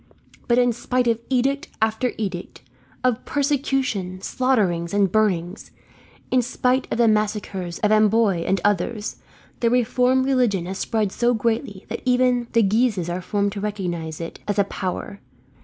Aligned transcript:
But 0.47 0.57
in 0.57 0.73
spite 0.73 1.05
of 1.07 1.19
edict 1.29 1.67
after 1.79 2.13
edict, 2.17 2.61
of 3.03 3.23
persecution, 3.23 4.19
slaughterings, 4.19 4.95
and 4.95 5.11
burnings, 5.11 5.69
in 6.31 6.41
spite 6.41 6.87
of 6.91 6.97
the 6.97 7.07
massacres 7.07 7.77
of 7.83 7.91
Amboise 7.91 8.47
and 8.47 8.59
others, 8.65 9.17
the 9.59 9.69
reformed 9.69 10.25
religion 10.25 10.65
has 10.65 10.79
spread 10.79 11.11
so 11.11 11.35
greatly 11.35 11.85
that 11.89 12.01
even 12.03 12.47
the 12.53 12.63
Guises 12.63 13.09
are 13.11 13.21
forced 13.21 13.51
to 13.53 13.61
recognize 13.61 14.19
it 14.19 14.39
as 14.47 14.57
a 14.57 14.63
power. 14.63 15.19